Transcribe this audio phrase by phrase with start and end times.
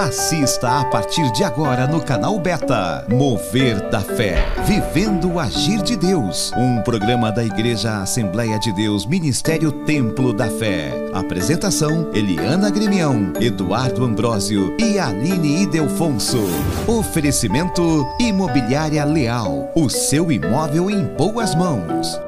[0.00, 3.04] Assista a partir de agora no canal Beta.
[3.06, 4.42] Mover da Fé.
[4.64, 6.50] Vivendo o Agir de Deus.
[6.56, 10.90] Um programa da Igreja Assembleia de Deus, Ministério Templo da Fé.
[11.12, 16.48] Apresentação: Eliana Grimião, Eduardo Ambrósio e Aline Idelfonso.
[16.88, 19.70] Oferecimento: Imobiliária Leal.
[19.74, 22.18] O seu imóvel em boas mãos.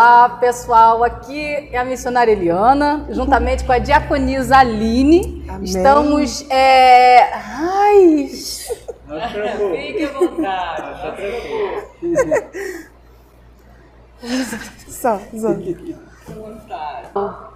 [0.00, 1.04] Olá, pessoal.
[1.04, 5.44] Aqui é a missionária Eliana, juntamente com a diaconisa Aline.
[5.46, 5.64] Amém.
[5.64, 6.46] Estamos.
[6.48, 7.30] É...
[7.34, 8.30] Ai!
[8.32, 11.82] Fique à vontade, tranquilo.
[14.88, 15.54] Só, só.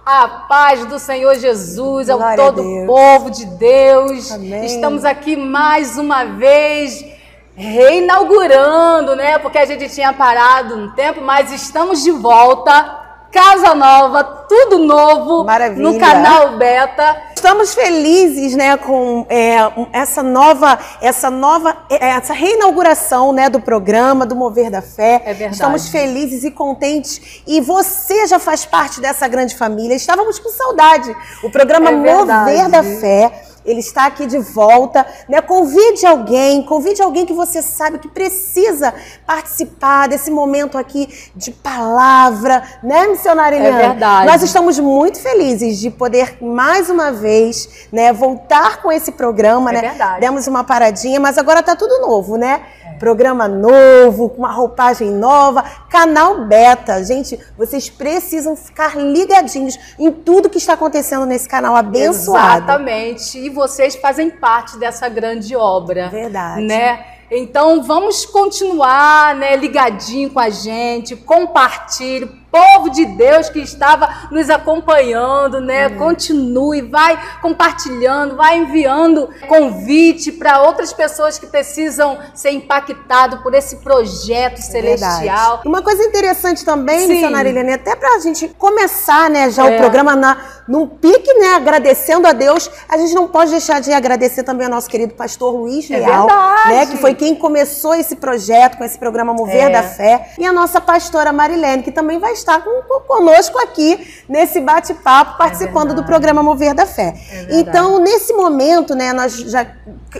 [0.05, 4.31] A paz do Senhor Jesus ao Glória a todo povo de Deus.
[4.31, 4.65] Amém.
[4.65, 7.14] Estamos aqui mais uma vez
[7.55, 9.37] reinaugurando, né?
[9.39, 13.03] Porque a gente tinha parado um tempo, mas estamos de volta.
[13.31, 15.83] Casa nova, tudo novo Maravilha.
[15.83, 17.21] no canal Beta.
[17.35, 19.57] Estamos felizes, né, com é,
[19.91, 25.21] essa nova, essa nova, é, essa reinauguração, né, do programa do Mover da Fé.
[25.25, 25.55] É verdade.
[25.55, 29.95] Estamos felizes e contentes e você já faz parte dessa grande família.
[29.95, 31.13] Estávamos com saudade.
[31.43, 31.93] O programa É.
[31.93, 33.43] Mover da Fé.
[33.65, 35.41] Ele está aqui de volta, né?
[35.41, 38.93] Convide alguém, convide alguém que você sabe que precisa
[39.25, 44.27] participar desse momento aqui de palavra, né, missionária É verdade.
[44.27, 49.73] Nós estamos muito felizes de poder mais uma vez, né, voltar com esse programa, É
[49.73, 49.81] né?
[49.81, 50.21] verdade.
[50.21, 52.61] Demos uma paradinha, mas agora tá tudo novo, né?
[52.99, 57.03] Programa novo, com uma roupagem nova, canal beta.
[57.03, 62.63] Gente, vocês precisam ficar ligadinhos em tudo que está acontecendo nesse canal abençoado.
[62.63, 63.37] Exatamente.
[63.39, 66.09] E vocês fazem parte dessa grande obra.
[66.09, 66.61] Verdade.
[66.61, 67.05] Né?
[67.29, 72.44] Então vamos continuar, né, ligadinho com a gente, compartilhe.
[72.55, 75.89] Povo de Deus que estava nos acompanhando, né?
[75.89, 83.77] Continue, vai compartilhando, vai enviando convite para outras pessoas que precisam ser impactadas por esse
[83.77, 85.17] projeto celestial.
[85.19, 85.61] Verdade.
[85.67, 89.75] Uma coisa interessante também, missionária Helene, até pra gente começar, né, já É.
[89.75, 93.91] o programa na, num pique, né, agradecendo a Deus, a gente não pode deixar de
[93.91, 96.69] agradecer também ao nosso querido pastor Luiz É Leal, verdade.
[96.69, 99.69] né, que foi quem começou esse projeto, com esse programa Mover É.
[99.69, 104.23] da Fé, e a nossa pastora Marilene, que também vai estar com- com- conosco aqui
[104.29, 106.07] nesse bate-papo, participando do verdade.
[106.07, 107.11] programa Mover da Fé.
[107.11, 107.59] verdade.
[107.59, 109.65] então, nesse momento, né, nós já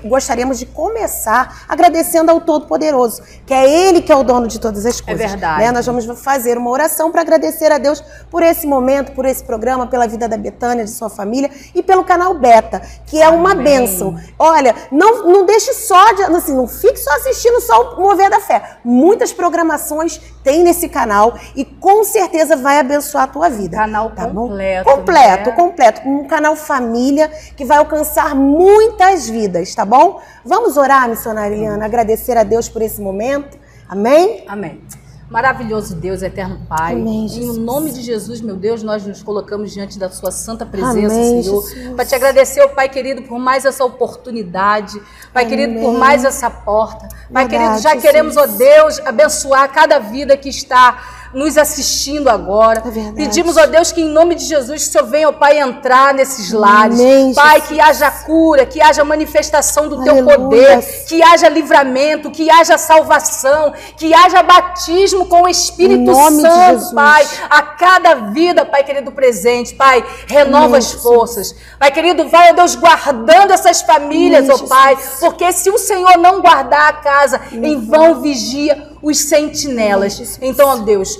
[0.03, 4.85] gostaríamos de começar agradecendo ao Todo-Poderoso, que é Ele que é o dono de todas
[4.85, 5.31] as coisas.
[5.31, 5.59] verdade.
[5.63, 5.71] né?
[5.71, 9.87] Nós vamos fazer uma oração para agradecer a Deus por esse momento, por esse programa,
[9.87, 13.63] pela vida da Betânia, de sua família e pelo canal Beta, que é uma Amém.
[13.63, 14.15] bênção.
[14.37, 18.39] Olha, não, não deixe só de, assim, não fique só assistindo só o Mover da
[18.39, 18.77] Fé.
[18.83, 23.75] Muitas programações tem nesse canal e com certeza vai abençoar a tua vida.
[23.75, 24.47] Canal Tá bom?
[24.49, 25.55] completo, Completo, né?
[25.55, 26.01] completo.
[26.07, 30.21] Um canal família que vai alcançar muitas vidas, tá bom?
[30.45, 33.57] Vamos orar, missionária Eliana, agradecer a Deus por esse momento.
[33.89, 34.45] Amém?
[34.47, 34.81] Amém.
[35.29, 36.93] Maravilhoso Deus, eterno Pai.
[36.93, 41.15] Amém, em nome de Jesus, meu Deus, nós nos colocamos diante da Sua santa presença,
[41.15, 41.95] Amém, Senhor.
[41.95, 45.01] Para te agradecer, ó Pai querido, por mais essa oportunidade.
[45.33, 45.97] Pai querido, por Amém.
[45.97, 47.07] mais essa porta.
[47.33, 48.57] Pai Verdade, querido, já queremos, ó Jesus.
[48.59, 52.81] Deus, abençoar cada vida que está nos assistindo agora.
[52.85, 53.11] É.
[53.11, 56.13] Pedimos, ó Deus, que em nome de Jesus, que o Senhor venha, ó Pai, entrar
[56.13, 56.97] nesses lares.
[56.97, 57.67] Amém, Pai, Jesus.
[57.67, 60.37] que haja cura, que haja manifestação do Teu Aleluia.
[60.37, 66.93] poder, que haja livramento, que haja salvação, que haja batismo com o Espírito Santo, Jesus.
[66.93, 71.03] Pai, a cada vida, Pai querido, presente, Pai, renova Amém, as Jesus.
[71.03, 71.55] forças.
[71.77, 75.19] Pai querido, vai, ó Deus, guardando essas famílias, Amém, ó Pai, Jesus.
[75.19, 80.13] porque se o Senhor não guardar a casa, em vão vigia os sentinelas.
[80.13, 80.39] Jesus.
[80.41, 81.19] Então, ó Deus,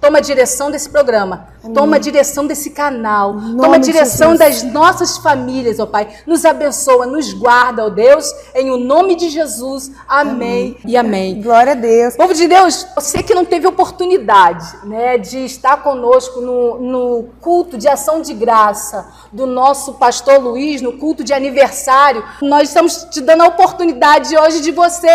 [0.00, 4.62] toma a direção desse programa, toma a direção desse canal, toma a de direção das
[4.62, 6.08] nossas famílias, ó Pai.
[6.26, 9.90] Nos abençoa, nos guarda, ó Deus, em o nome de Jesus.
[10.08, 11.40] Amém, e amém.
[11.40, 12.16] Glória a Deus.
[12.16, 17.76] Povo de Deus, você que não teve oportunidade né, de estar conosco no, no culto
[17.76, 23.20] de ação de graça do nosso pastor Luiz, no culto de aniversário, nós estamos te
[23.20, 25.08] dando a oportunidade hoje de você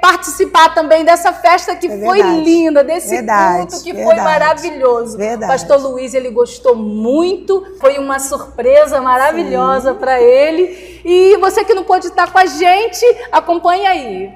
[0.00, 4.23] participar também dessa festa que É foi linda, desse Verdade, culto que foi verdade.
[4.24, 5.16] Maravilhoso.
[5.16, 5.52] Verdade.
[5.52, 11.00] Pastor Luiz, ele gostou muito, foi uma surpresa maravilhosa para ele.
[11.04, 14.30] E você que não pôde estar com a gente, acompanha aí.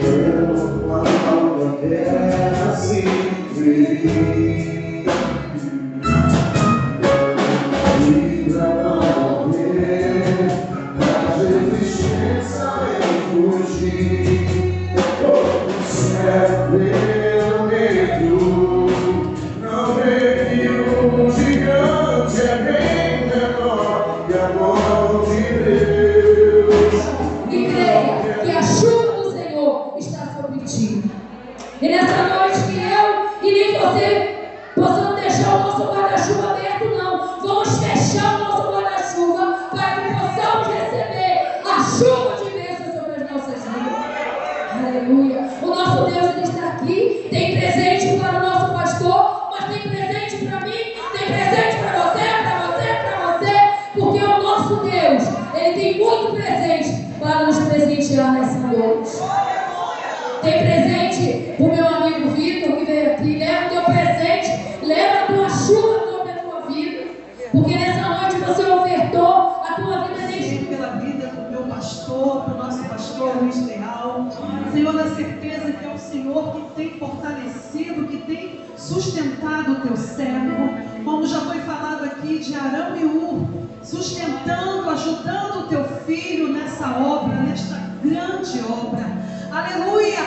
[0.00, 0.68] Livra-nos
[55.78, 59.10] tem muito presente para nos presentear nessa noite.
[60.42, 63.38] Tem presente para o meu amigo Vitor, que veio aqui.
[63.38, 67.06] Leva o teu presente, leva a tua chuva sobre a tua vida.
[67.52, 72.56] Porque nessa noite você ofertou a tua vida desde pela vida do meu pastor, do
[72.56, 74.28] nosso pastor Luiz Leal.
[74.72, 79.96] Senhor, da certeza que é o Senhor que tem fortalecido, que tem sustentado o teu
[79.96, 80.88] servo.
[81.04, 85.47] Como já foi falado aqui de Arão e Ur, sustentando, ajudando
[86.78, 89.04] nessa obra, nesta grande obra.
[89.50, 90.20] Aleluia!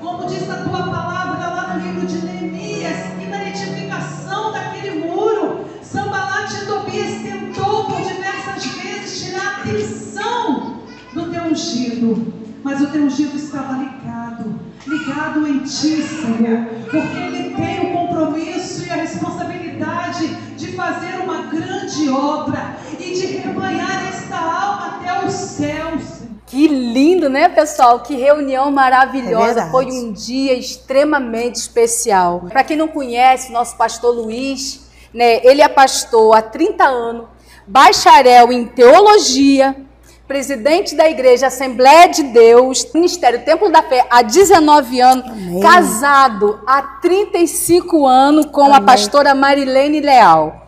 [0.00, 5.64] Como diz a tua palavra lá no livro de Neemias, e na edificação daquele muro,
[5.82, 10.82] Sambalat e Tobias tentou por diversas vezes tirar a atenção
[11.12, 12.32] do teu ungido,
[12.62, 18.86] mas o teu ungido estava ligado, ligado em ti, Senhor, porque ele tem o compromisso
[18.86, 21.65] e a responsabilidade de fazer uma grande
[27.48, 29.62] pessoal, que reunião maravilhosa.
[29.62, 32.44] É Foi um dia extremamente especial.
[32.48, 37.26] Para quem não conhece, nosso pastor Luiz, né, ele é pastor há 30 anos,
[37.66, 39.76] bacharel em teologia,
[40.26, 45.60] presidente da igreja Assembleia de Deus, Ministério Templo da Fé há 19 anos, Amém.
[45.60, 48.76] casado há 35 anos com Amém.
[48.76, 50.65] a pastora Marilene Leal,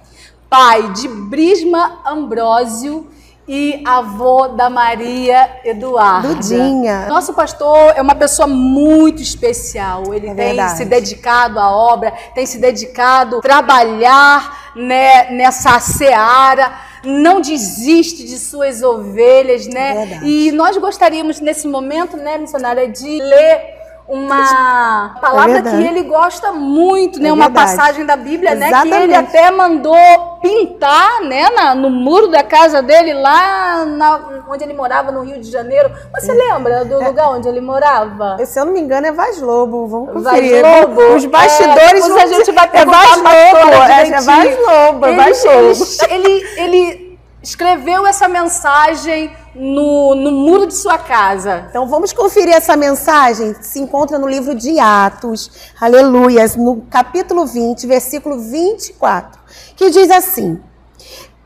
[0.49, 3.07] pai de Brisma Ambrósio
[3.47, 6.29] e avô da Maria Eduarda.
[6.29, 7.07] Dudinha.
[7.09, 10.13] Nosso pastor é uma pessoa muito especial.
[10.13, 10.77] Ele é tem verdade.
[10.77, 18.37] se dedicado à obra, tem se dedicado a trabalhar né, nessa seara não desiste de
[18.39, 20.21] suas ovelhas, né?
[20.21, 23.78] É e nós gostaríamos nesse momento, né, missionária, de ler
[24.09, 27.29] uma palavra é que ele gosta muito, né?
[27.29, 28.91] É uma passagem da Bíblia, Exatamente.
[28.91, 28.97] né?
[28.97, 29.95] Que ele até mandou
[30.41, 31.51] pintar, né?
[31.51, 35.91] Na, no muro da casa dele lá na, onde ele morava no Rio de Janeiro.
[36.15, 36.35] Você é.
[36.35, 37.07] lembra do é.
[37.07, 38.39] lugar onde ele morava?
[38.47, 39.87] Se eu não me engano é Vaz Lobo.
[39.87, 40.63] Vamos conferir.
[40.63, 41.15] Vaz Lobo.
[41.15, 42.09] Os bastidores.
[42.09, 43.29] É, a gente vai perguntar é Vaz Lobo.
[43.29, 45.07] É, Vaz Lobo.
[45.07, 45.85] É Vaz Lobo.
[46.09, 47.08] Ele, ele, ele
[47.43, 51.67] escreveu essa mensagem no, no muro de sua casa.
[51.69, 53.55] Então vamos conferir essa mensagem.
[53.61, 55.51] Se encontra no livro de Atos,
[55.81, 59.41] aleluias, no capítulo 20, versículo 24,
[59.77, 60.61] que diz assim: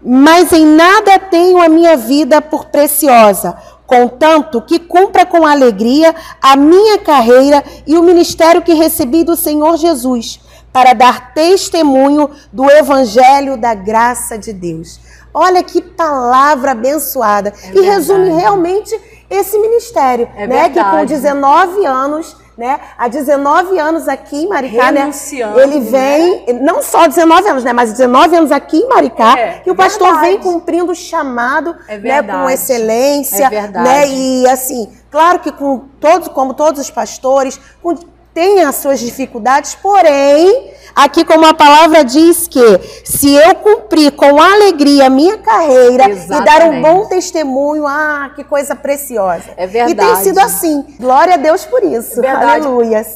[0.03, 3.57] Mas em nada tenho a minha vida por preciosa,
[3.87, 9.77] contanto que cumpra com alegria a minha carreira e o ministério que recebi do Senhor
[9.77, 10.41] Jesus,
[10.73, 14.99] para dar testemunho do evangelho da graça de Deus.
[15.35, 17.53] Olha que palavra abençoada.
[17.65, 18.99] É e resume realmente
[19.31, 20.69] esse ministério, é né?
[20.69, 20.91] Verdade.
[20.91, 22.79] Que com 19 anos, né?
[22.99, 25.11] Há 19 anos aqui em Maricá, né?
[25.57, 26.61] Ele vem, né?
[26.61, 27.73] não só 19 anos, né?
[27.73, 30.27] Mas 19 anos aqui em Maricá, é, que o pastor verdade.
[30.29, 32.23] vem cumprindo o chamado, é né?
[32.23, 34.09] Com excelência, é né?
[34.09, 37.95] E assim, claro que com todos, como todos os pastores, com,
[38.35, 42.61] tem as suas dificuldades, porém Aqui, como a palavra diz que
[43.03, 46.43] se eu cumprir com alegria a minha carreira Exatamente.
[46.43, 49.55] e dar um bom testemunho, ah, que coisa preciosa.
[49.57, 49.93] É verdade.
[49.93, 50.85] E tem sido assim.
[51.01, 52.21] Glória a Deus por isso.
[52.21, 52.67] É verdade.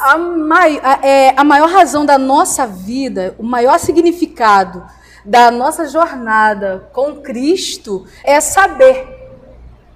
[0.01, 4.83] A, mai, a, é, a maior razão da nossa vida, o maior significado
[5.23, 9.07] da nossa jornada com Cristo é saber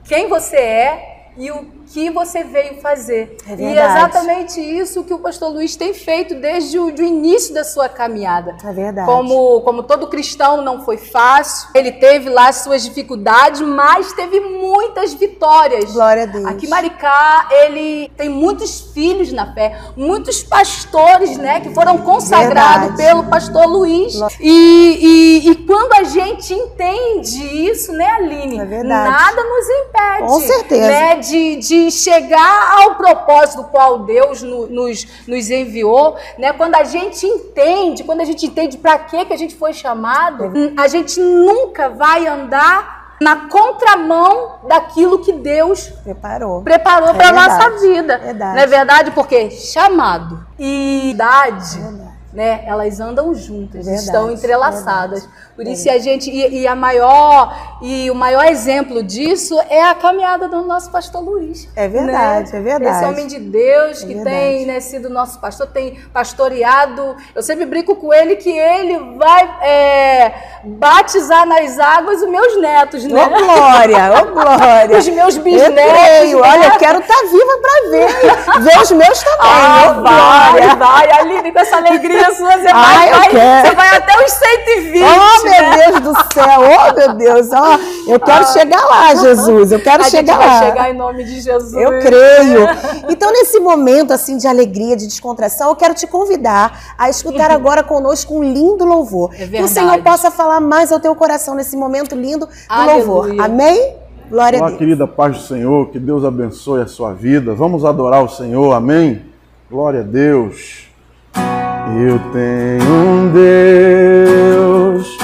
[0.05, 3.37] quem você é e o que você veio fazer.
[3.49, 7.65] É e é exatamente isso que o pastor Luiz tem feito desde o início da
[7.65, 8.57] sua caminhada.
[8.65, 9.07] É verdade.
[9.07, 15.15] Como, como todo cristão não foi fácil, ele teve lá suas dificuldades, mas teve muitas
[15.15, 15.93] vitórias.
[15.93, 16.45] Glória a Deus.
[16.47, 22.97] Aqui Maricá, ele tem muitos filhos na fé, muitos pastores, né, que foram consagrados verdade.
[22.97, 24.15] pelo pastor Luiz.
[24.39, 28.61] E, e, e, quando a gente entende isso, né, Aline?
[28.61, 30.29] É nada nos impede.
[30.29, 30.87] Com certeza.
[30.87, 36.53] Né, de, de chegar ao propósito do qual Deus no, nos, nos enviou, né?
[36.53, 40.51] Quando a gente entende, quando a gente entende para que que a gente foi chamado,
[40.77, 46.63] a gente nunca vai andar na contramão daquilo que Deus Preparou.
[46.63, 48.17] preparou É para nossa vida.
[48.19, 48.57] verdade.
[48.57, 49.11] Não é verdade?
[49.11, 52.10] Porque chamado e idade, Verdade.
[52.33, 55.29] Né, elas andam juntas, Verdade, estão entrelaçadas.
[55.57, 59.95] Por isso a gente e, e a maior e o maior exemplo disso é a
[59.95, 61.69] caminhada do nosso pastor Luiz.
[61.75, 62.59] É verdade, né?
[62.59, 62.97] é verdade.
[62.97, 64.37] Esse homem de Deus É que verdade.
[64.37, 67.17] tem né, sido nosso pastor, tem pastoreado.
[67.35, 70.33] Eu sempre brinco com ele que ele vai é,
[70.65, 73.25] batizar nas águas os meus netos, né?
[73.25, 74.97] Ô, Glória, ô, Glória.
[75.01, 75.75] Os meus Eu bisnetos.
[75.75, 76.41] creio.
[76.41, 76.49] né?
[76.49, 78.40] Olha, eu quero estar viva para ver.
[78.63, 79.39] Ver os meus também.
[79.41, 80.77] Ah, vai, Glória.
[80.77, 85.03] vai, Aline, com essa alegria sua, você Ai, vai, vai, você vai até os 120.
[85.05, 85.51] Oh, né?
[85.61, 87.79] meu Deus do céu, oh, meu Deus, ó,
[88.11, 90.07] eu quero chegar lá, Jesus, eu quero Ah.
[90.07, 90.59] a chegar gente lá.
[90.59, 91.73] vai chegar em nome de Jesus.
[91.75, 92.69] Eu creio.
[93.09, 97.83] Então, nesse momento assim de alegria, de descontração, eu quero te convidar a escutar agora
[97.83, 99.31] conosco um lindo louvor.
[99.35, 99.73] É que o verdade.
[99.73, 102.97] Senhor possa falar mais ao teu coração nesse momento lindo do Aleluia.
[103.05, 103.41] louvor.
[103.45, 103.97] Amém?
[104.31, 104.79] Glória a Olá, Deus.
[104.79, 107.53] querida paz do Senhor, que Deus abençoe a sua vida.
[107.53, 109.23] Vamos adorar o Senhor, amém?
[109.69, 110.89] Glória a Deus.
[111.35, 115.19] Eu tenho um Deus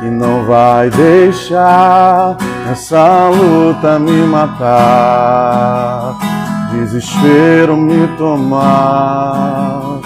[0.00, 2.36] que não vai deixar
[2.68, 6.18] essa luta me matar,
[6.72, 10.00] desespero me tomar.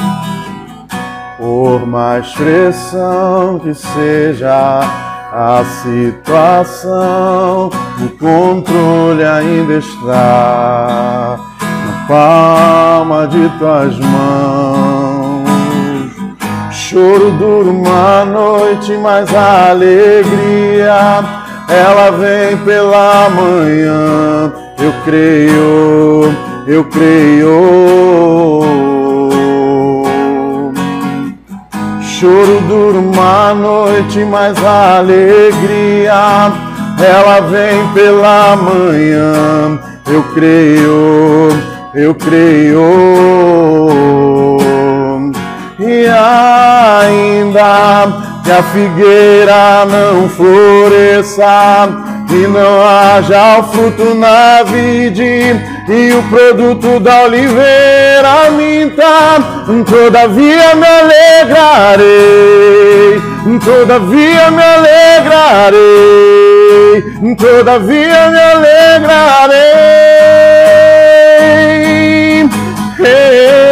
[1.38, 13.98] Por mais pressão que seja a situação, o controle ainda está na palma de tuas
[13.98, 15.48] mãos.
[16.70, 21.24] Choro dura uma noite, mas a alegria
[21.66, 24.52] ela vem pela manhã.
[24.78, 26.36] Eu creio,
[26.66, 28.91] eu creio.
[32.22, 36.52] Choro dura uma noite, mas a alegria
[36.96, 39.80] ela vem pela manhã.
[40.06, 41.48] Eu creio,
[41.92, 42.80] eu creio.
[45.80, 48.06] E ainda
[48.44, 51.88] que a figueira não floresça
[52.32, 55.54] e não haja o fruto na vide
[55.88, 59.38] e o produto da oliveira minta,
[59.84, 62.00] todavia me alegrarei,
[63.62, 65.76] todavia me alegrarei,
[67.36, 69.82] todavia me alegrarei.
[72.98, 73.71] Ei.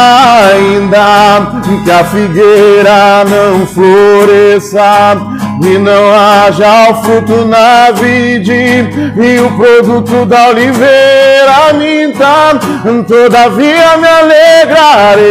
[0.61, 5.17] ainda que a figueira não floresça
[5.63, 8.87] e não haja o fruto na vide
[9.17, 12.59] e o produto da oliveira minta,
[13.07, 15.23] todavia me alegrarei,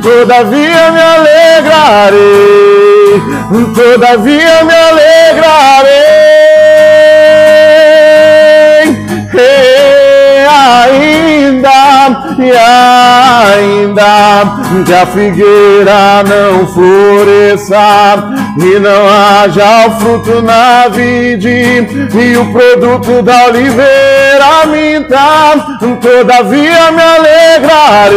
[0.00, 2.12] todavia me alegrarei,
[3.74, 6.21] todavia me alegrarei.
[12.38, 12.52] E
[13.52, 14.04] ainda
[14.84, 23.22] que a figueira não floresça e não haja o fruto na vide e o produto
[23.22, 28.12] da oliveira minta, todavia me alegrarei,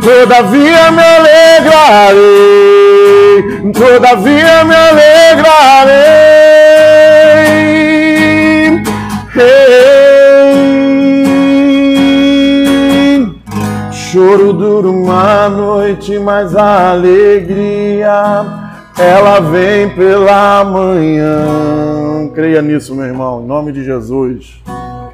[0.00, 2.12] todavia me alegrarei,
[3.72, 6.49] todavia me alegrarei.
[14.10, 18.44] Choro dura uma noite, mas a alegria
[18.98, 22.28] ela vem pela manhã.
[22.34, 24.60] Creia nisso, meu irmão, em nome de Jesus.
[24.64, 24.70] Que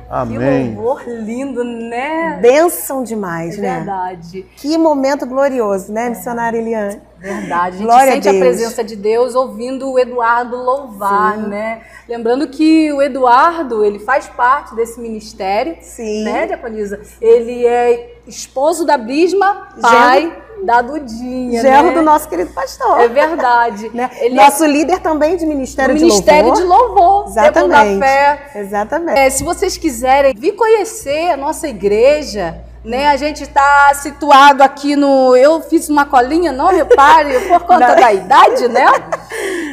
[0.08, 0.74] Amém.
[0.74, 2.38] louvor lindo, né?
[2.40, 3.76] Bênção demais, É né?
[3.76, 4.46] verdade.
[4.56, 6.98] Que momento glorioso, né, missionária Eliane?
[7.18, 8.42] Verdade, a gente Glória a sente a, Deus.
[8.44, 11.82] presença de Deus ouvindo o Eduardo louvar, né?
[12.08, 16.24] Lembrando que o Eduardo, ele faz parte desse ministério, Sim.
[16.24, 17.00] né, Diaconisa?
[17.20, 21.94] Ele é esposo da Brisma, pai da Dudinha, Gerro né?
[21.94, 23.00] do nosso querido pastor.
[23.00, 23.90] É verdade.
[23.94, 24.10] né?
[24.20, 26.62] Ele Nosso líder também de é Ministério do de Ministério Louvor.
[26.62, 28.00] de Louvor, Exatamente.
[28.00, 28.50] Fé.
[28.54, 29.18] Exatamente.
[29.18, 33.08] É, se vocês quiserem vir conhecer a nossa igreja, Né?
[33.08, 35.34] A gente está situado aqui no.
[35.34, 37.96] Eu fiz uma colinha, não repare, por conta Não.
[37.96, 38.86] da idade, né?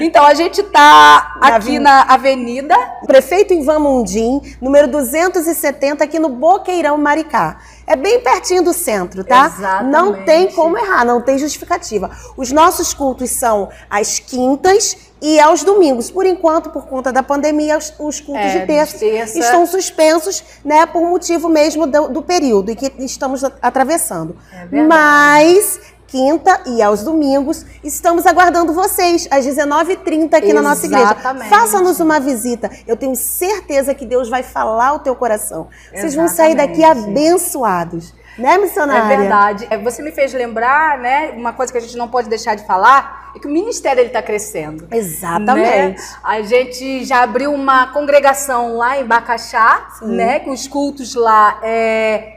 [0.01, 2.75] Então a gente está aqui na avenida.
[3.05, 7.59] Prefeito Ivan Mundim, número 270, aqui no Boqueirão, Maricá.
[7.85, 9.45] É bem pertinho do centro, tá?
[9.45, 9.91] Exatamente.
[9.91, 12.09] Não tem como errar, não tem justificativa.
[12.35, 16.11] Os nossos cultos são às quintas e aos domingos.
[16.11, 19.39] Por enquanto, por conta da pandemia, os, os cultos É, de terça, terça.
[19.39, 24.35] estão suspensos, né, por motivo mesmo do, do período em que estamos atravessando.
[24.69, 24.81] É.
[24.83, 31.05] Mas quinta e aos domingos estamos aguardando vocês às 19h30 aqui na nossa igreja.
[31.05, 31.49] Exatamente.
[31.49, 32.69] Faça-nos uma visita.
[32.85, 35.69] Eu tenho certeza que Deus vai falar o teu coração.
[35.91, 37.09] Vocês vão sair daqui Exatamente.
[37.09, 38.13] abençoados.
[38.37, 39.13] Né, missionária?
[39.13, 39.67] É verdade.
[39.69, 41.31] É, Você me fez lembrar, né?
[41.35, 44.07] Uma coisa que a gente não pode deixar de falar é que o ministério ele
[44.07, 44.87] está crescendo.
[44.91, 45.67] Exatamente.
[45.67, 45.95] né?
[46.23, 50.39] A gente já abriu uma congregação lá em Bacaxá, né?
[50.39, 52.33] Com os cultos lá é,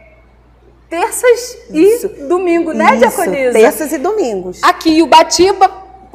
[0.89, 2.07] terças Isso.
[2.07, 3.53] e domingo, né, Isso, Diaconisa?
[3.53, 4.63] Terças e domingos.
[4.63, 5.71] Aqui, Ubatiba,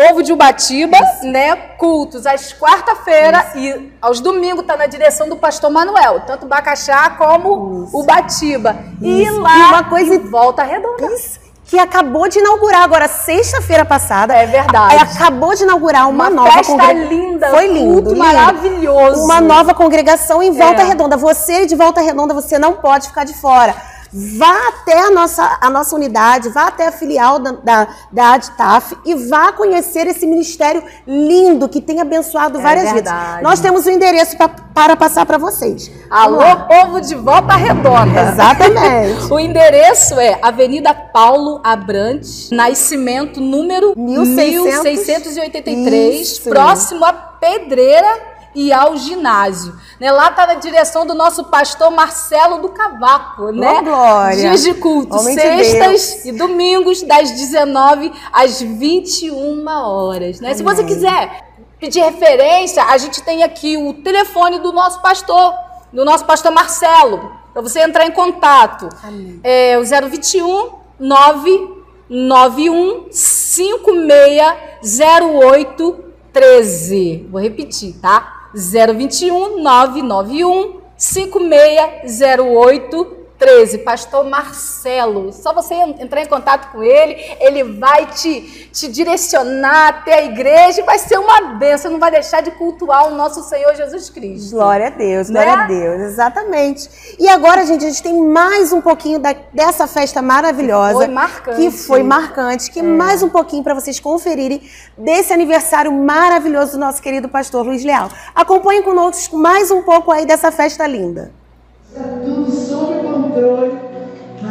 [0.08, 1.56] povo de Ubatiba, né?
[1.78, 7.88] Cultos às quarta-feira e aos domingos tá na direção do pastor Manuel, tanto Bacaxá como
[7.94, 8.76] Ubatiba.
[9.02, 9.40] E Isso.
[9.40, 11.08] lá E uma coisa- em Volta Redonda.
[11.14, 14.34] Isso, Que acabou de inaugurar agora, sexta-feira passada.
[14.36, 14.94] É verdade.
[14.96, 18.20] É, acabou de inaugurar uma, Uma nova festa congrega- linda, Foi lindo, culto lindo.
[18.20, 19.24] maravilhoso.
[19.24, 20.86] Uma nova congregação em Volta É.
[20.86, 21.16] Redonda.
[21.16, 23.74] Você de Volta Redonda, você não pode ficar de fora.
[24.14, 28.98] Vá até a nossa, a nossa unidade, vá até a filial da, da, da ADTAF
[29.06, 33.04] e vá conhecer esse ministério lindo que tem abençoado É várias vidas.
[33.14, 33.44] verdade.
[33.44, 35.90] Nós temos o endereço pra- para passar para vocês.
[36.10, 38.32] Alô, povo de Volta Redonda.
[38.32, 39.22] Exatamente.
[39.32, 44.84] O endereço é Avenida Paulo Abrantes, Nascimento número 1600.
[44.84, 46.50] 1683, Isso.
[46.50, 49.76] próximo à Pedreira e ao ginásio.
[50.00, 53.82] Né, lá está na direção do nosso pastor Marcelo do Cavaco, né?
[53.82, 54.36] glória.
[54.36, 60.40] Dias de culto, Homem de sextas e domingos, das 19 às 21 horas.
[60.40, 60.54] Né?
[60.54, 61.44] Se você quiser
[61.80, 65.54] pedir referência, a gente tem aqui o telefone do nosso pastor,
[65.92, 68.88] do nosso pastor Marcelo, para você entrar em contato.
[69.04, 69.42] Amém.
[69.44, 77.28] É o 021 991 5608 13.
[77.30, 78.41] Vou repetir, tá?
[78.54, 83.80] 021 991 5608 13.
[83.80, 85.34] Pastor Marcelo.
[85.34, 90.82] Só você entrar em contato com ele, ele vai te, te direcionar até a igreja
[90.82, 91.90] e vai ser uma bênção.
[91.92, 94.52] Não vai deixar de cultuar o nosso Senhor Jesus Cristo.
[94.52, 95.64] Glória a Deus, glória Né?
[95.64, 96.88] a Deus, exatamente.
[97.18, 100.94] E agora, gente, a gente tem mais um pouquinho da- dessa festa maravilhosa.
[100.94, 101.58] Foi marcante.
[101.60, 104.62] Que foi marcante, que mais um pouquinho para vocês conferirem
[104.96, 108.08] desse aniversário maravilhoso do nosso querido pastor Luiz Leal.
[108.36, 111.32] Acompanhem conosco mais um pouco aí dessa festa linda.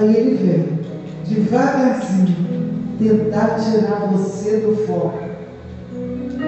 [0.01, 0.79] Aí ele vem,
[1.27, 2.35] devagarzinho,
[2.99, 5.19] tentar tirar você do foco.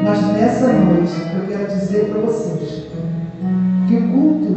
[0.03, 2.85] Mas nessa noite, eu quero dizer para vocês
[3.87, 4.57] que o culto,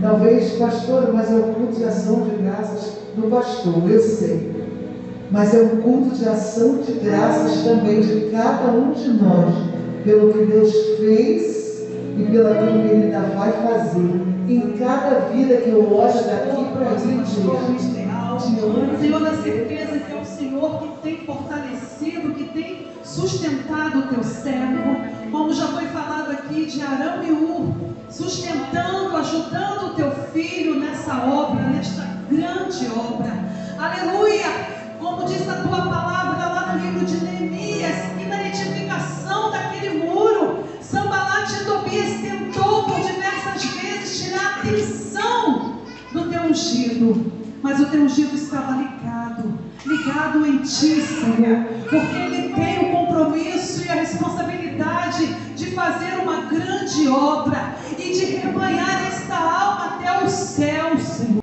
[0.00, 4.54] talvez, pastor, mas é o culto de ação de graças do pastor, eu sei.
[5.30, 9.54] Mas é um culto de ação de graças também de cada um de nós,
[10.02, 15.68] pelo que Deus fez e pelo que Ele ainda vai fazer em cada vida que
[15.68, 16.94] eu olho daqui para
[18.34, 18.98] a igreja.
[18.98, 24.24] Senhor, na certeza que é o Senhor que tem fortalecido, que tem sustentado o teu
[24.24, 27.74] servo, como já foi falado aqui de Arão e Ur,
[28.10, 33.32] sustentando, ajudando o teu filho nessa obra, nesta grande obra.
[33.78, 34.63] Aleluia!
[47.94, 53.94] Teu ungido estava ligado, ligado em ti, Senhor, porque ele tem o compromisso e a
[53.94, 61.42] responsabilidade de fazer uma grande obra e de rebanhar esta alma até os céus, Senhor.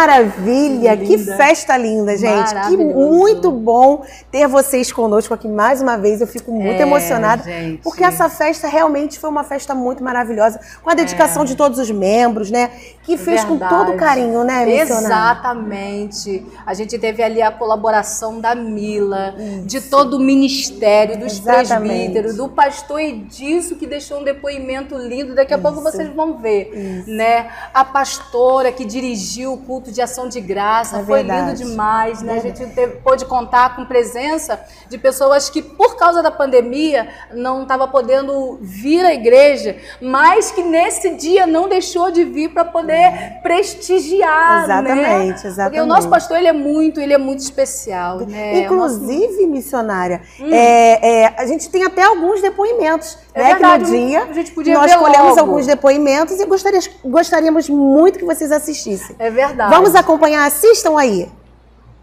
[0.00, 2.54] Maravilha, que festa linda, gente.
[2.68, 6.22] Que muito bom ter vocês conosco aqui mais uma vez.
[6.22, 7.82] Eu fico muito É, emocionada, gente.
[7.82, 11.90] porque essa festa realmente foi uma festa muito maravilhosa, com a dedicação de todos os
[11.90, 12.70] membros, né?
[13.02, 13.58] Que fez com É.
[13.58, 13.74] Verdade.
[13.86, 15.04] todo carinho, né, missionária?
[15.04, 16.46] Exatamente.
[16.64, 19.34] A gente teve ali a colaboração da Mila,
[19.66, 21.88] de todo o ministério, dos Exatamente.
[21.90, 25.34] presbíteros, do pastor Edilson, que deixou um depoimento lindo.
[25.34, 27.48] Daqui a pouco vocês vão ver, né?
[27.74, 32.34] A pastora que dirigiu o culto de ação de graça, É foi lindo demais, né?
[32.34, 37.62] A gente teve- pôde contar com presença de pessoas que, por causa da pandemia, não
[37.62, 43.40] estava podendo vir à igreja, mas que nesse dia não deixou de vir para poder
[43.42, 44.64] prestigiar, né?
[44.64, 45.80] Exatamente, Porque exatamente.
[45.80, 48.60] o nosso pastor, ele é muito, ele é muito especial, né?
[48.62, 53.18] Inclusive, missionária, é, é, a gente tem até alguns depoimentos.
[53.34, 55.40] É né, verdade, que no dia a gente podia nós colhemos logo.
[55.40, 59.14] alguns depoimentos e gostaria- gostaríamos muito que vocês assistissem.
[59.18, 59.72] É verdade.
[59.74, 61.30] Vamos acompanhar, assistam aí.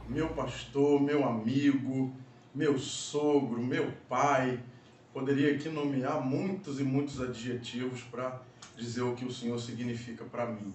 [0.08, 2.12] meu pastor, meu amigo,
[2.56, 4.60] meu sogro, meu pai.
[5.14, 8.40] Poderia aqui nomear muitos e muitos adjetivos para
[8.78, 10.74] dizer o que o Senhor significa para mim.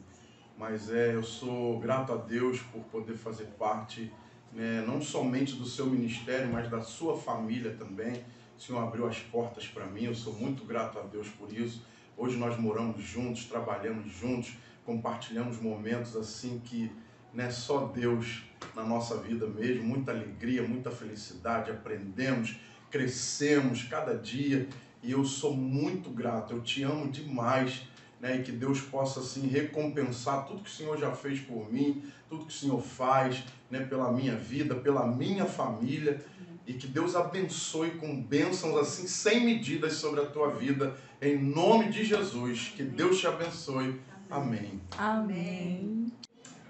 [0.58, 4.12] Mas é, eu sou grato a Deus por poder fazer parte,
[4.52, 8.22] né, não somente do seu ministério, mas da sua família também.
[8.62, 11.84] Senhor abriu as portas para mim, eu sou muito grato a Deus por isso.
[12.16, 14.54] Hoje nós moramos juntos, trabalhamos juntos,
[14.86, 16.88] compartilhamos momentos assim que
[17.34, 18.44] né, só Deus
[18.76, 22.56] na nossa vida mesmo, muita alegria, muita felicidade, aprendemos,
[22.88, 24.68] crescemos cada dia
[25.02, 27.82] e eu sou muito grato, eu te amo demais,
[28.20, 32.04] né, e que Deus possa assim recompensar tudo que o Senhor já fez por mim,
[32.28, 36.22] tudo que o Senhor faz, né, pela minha vida, pela minha família
[36.66, 41.88] e que Deus abençoe com bênçãos assim sem medidas sobre a tua vida, em nome
[41.88, 44.00] de Jesus, que Deus te abençoe.
[44.30, 44.80] Amém.
[44.96, 46.12] Amém.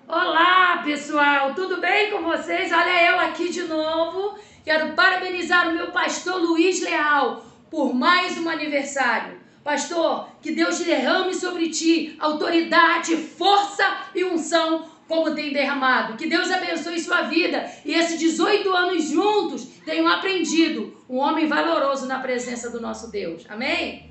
[0.09, 2.73] Olá, pessoal, tudo bem com vocês?
[2.73, 4.39] Olha eu aqui de novo.
[4.65, 9.41] Quero parabenizar o meu pastor Luiz Leal por mais um aniversário.
[9.65, 16.17] Pastor, que Deus derrame sobre ti autoridade, força e unção como tem derramado.
[16.17, 22.07] Que Deus abençoe sua vida e esses 18 anos juntos tenham aprendido um homem valoroso
[22.07, 23.45] na presença do nosso Deus.
[23.47, 24.11] Amém?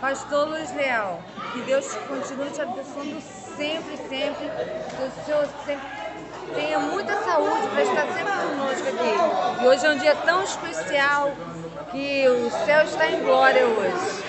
[0.00, 4.46] Pastor Luiz Leal, que Deus continue te abençoando sempre, sempre.
[4.48, 5.86] Que o Senhor sempre
[6.54, 9.62] tenha muita saúde para estar sempre conosco aqui.
[9.62, 11.30] E hoje é um dia tão especial
[11.92, 14.24] que o céu está em glória hoje.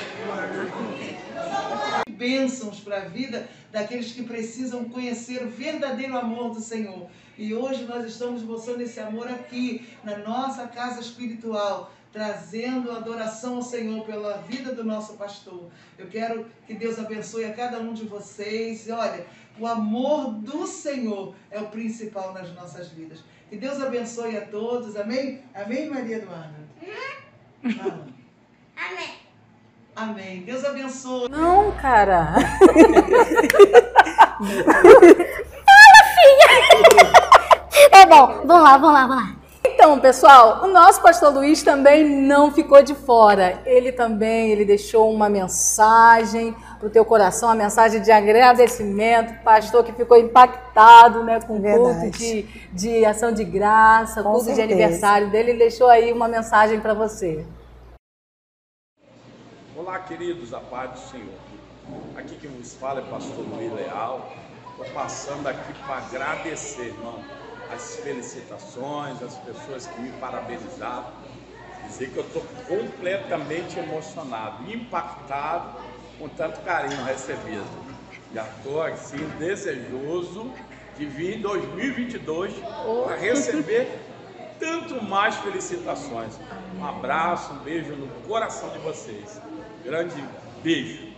[2.09, 7.09] bênçãos para a vida daqueles que precisam conhecer o verdadeiro amor do Senhor.
[7.37, 13.61] E hoje nós estamos mostrando esse amor aqui, na nossa casa espiritual, trazendo adoração ao
[13.61, 15.69] Senhor pela vida do nosso pastor.
[15.97, 18.87] Eu quero que Deus abençoe a cada um de vocês.
[18.87, 19.27] E olha,
[19.59, 23.25] o amor do Senhor é o principal nas nossas vidas.
[23.49, 24.95] Que Deus abençoe a todos.
[24.95, 25.43] Amém?
[25.53, 26.55] Amém, Maria Eduarda?
[28.77, 29.25] Amém.
[29.95, 30.41] Amém.
[30.41, 31.29] Deus abençoe.
[31.29, 32.35] Não, cara.
[37.89, 39.35] Tá bom, vamos lá, vamos lá, vamos lá.
[39.67, 43.61] Então, pessoal, o nosso pastor Luiz também não ficou de fora.
[43.65, 49.43] Ele também, ele deixou uma mensagem para o teu coração, uma mensagem de agradecimento.
[49.43, 54.45] Pastor que ficou impactado né, com o culto de, de ação de graça, Com culto
[54.45, 54.73] de certeza.
[54.73, 55.51] aniversário dele.
[55.51, 57.45] Ele deixou aí uma mensagem para você.
[59.75, 61.54] Olá, queridos, a paz do Senhor.
[62.15, 64.33] Aqui quem vos fala é pastor Luiz Leal.
[64.71, 67.23] Estou passando aqui para agradecer, irmão,
[67.71, 71.13] as felicitações, as pessoas que me parabenizaram.
[71.87, 75.79] Dizer que eu estou completamente emocionado, impactado
[76.17, 77.65] com tanto carinho recebido.
[78.33, 80.51] Já estou assim desejoso
[80.97, 82.53] de vir em 2022
[83.05, 83.99] para receber
[84.59, 86.39] tanto mais felicitações.
[86.77, 89.39] Um abraço, um beijo no coração de vocês.
[89.83, 90.23] Grande
[90.63, 91.14] beijo.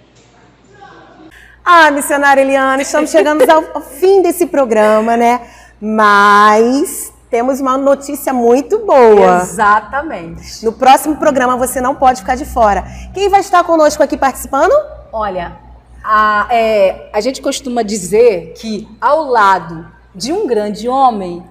[1.70, 5.42] Ah, missionária Eliana, estamos chegando ao fim desse programa, né?
[5.82, 9.42] Mas temos uma notícia muito boa.
[9.42, 10.64] Exatamente.
[10.64, 12.86] No próximo programa você não pode ficar de fora.
[13.14, 14.72] Quem vai estar conosco aqui participando?
[15.12, 15.58] Olha,
[16.02, 21.44] a, é, a gente costuma dizer que ao lado de um grande homem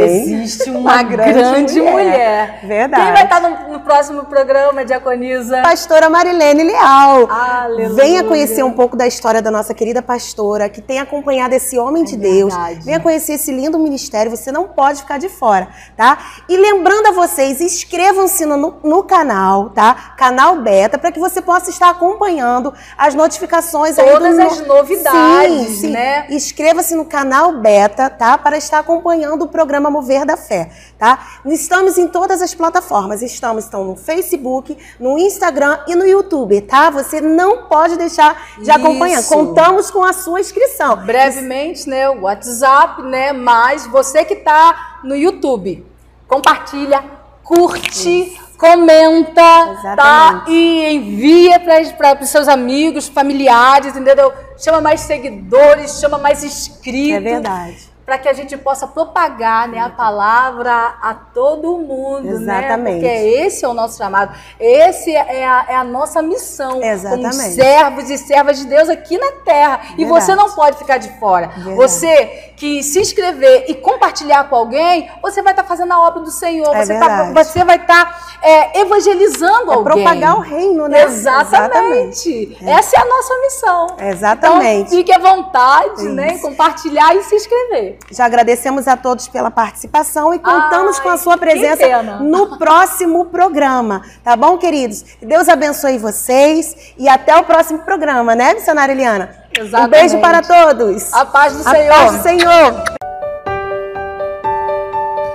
[0.00, 1.92] Tem existe uma, uma grande grande, mulher.
[1.92, 2.60] mulher.
[2.64, 3.02] Verdade.
[3.04, 5.62] Quem vai estar no, no próximo programa, Diaconisa?
[5.62, 7.28] Pastora Marilene Leal.
[7.30, 7.94] Aleluia.
[7.94, 12.04] Venha conhecer um pouco da história da nossa querida pastora, que tem acompanhado esse homem
[12.04, 12.52] de Deus.
[12.52, 12.84] É verdade.
[12.84, 16.18] Venha conhecer esse lindo ministério, você não pode ficar de fora, tá?
[16.48, 19.94] E lembrando a vocês, inscrevam-se no, no canal, tá?
[20.16, 25.74] Canal Beta, para que você possa estar acompanhando as notificações Todas no- as novidades, Sim,
[25.74, 25.90] sim.
[25.90, 26.26] né?
[26.30, 28.36] Inscreva-se no canal Beta, tá?
[28.36, 31.40] Para estar acompanhando o programa Mover da Fé, tá?
[31.46, 33.22] Estamos em todas as plataformas.
[33.22, 36.90] Estamos então no Facebook, no Instagram e no YouTube, tá?
[36.90, 38.72] Você não pode deixar de Isso.
[38.72, 39.22] acompanhar.
[39.24, 40.96] Contamos com a sua inscrição.
[40.96, 45.84] brevemente, né, o WhatsApp, né, mas você que tá no YouTube,
[46.26, 47.04] compartilha,
[47.42, 49.76] curte, comenta, tá?
[49.78, 50.50] Exatamente.
[50.50, 54.32] E envia para os seus amigos, familiares, entendeu?
[54.56, 57.16] chama mais seguidores, chama mais inscritos.
[57.16, 57.93] É verdade.
[58.04, 63.00] Para que a gente possa propagar né, a palavra a todo mundo, Exatamente.
[63.02, 63.08] né?
[63.10, 67.54] Porque esse é o nosso chamado, esse é a, é a nossa missão como Exatamente.
[67.54, 69.80] servos e servas de Deus aqui na Terra.
[69.96, 70.06] E Verdade.
[70.26, 71.46] você não pode ficar de fora.
[71.48, 71.76] Verdade.
[71.76, 76.30] Você que se inscrever e compartilhar com alguém, você vai estar fazendo a obra do
[76.30, 76.74] Senhor.
[76.76, 79.84] É você, tá- você vai estar é, evangelizando É alguém.
[80.04, 81.04] propagar o reino, né?
[81.04, 82.56] Exatamente.
[82.64, 83.86] Essa é a nossa missão.
[83.98, 84.86] Exatamente.
[84.88, 86.28] Então, fique à vontade, né?
[86.34, 87.93] em Compartilhar e se inscrever.
[88.10, 93.26] Já agradecemos a todos pela participação e contamos Ai, com a sua presença no próximo
[93.26, 94.02] programa.
[94.22, 95.02] Tá bom, queridos?
[95.02, 99.44] Que Deus abençoe vocês e até o próximo programa, né, missionária Eliana?
[99.58, 99.90] Um Exatamente.
[99.90, 101.12] beijo para todos.
[101.12, 101.88] A paz do A Senhor.
[101.94, 102.93] paz do Senhor.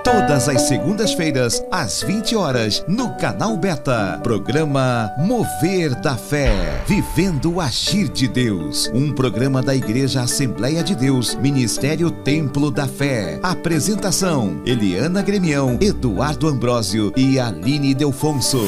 [0.04, 4.20] Todas as segundas-feiras, às 20 horas, no canal Beta.
[4.24, 6.82] Programa Mover da Fé.
[6.88, 8.90] Vivendo o Agir de Deus.
[8.94, 13.40] Um programa da Igreja Assembleia de Deus, Ministério Templo da Fé.
[13.44, 18.62] Apresentação: Eliana Gremião, Eduardo Ambrósio e Aline Delfonso.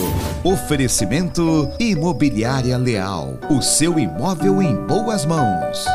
[0.43, 3.39] Oferecimento: Imobiliária Leal.
[3.49, 5.85] O seu imóvel em boas mãos.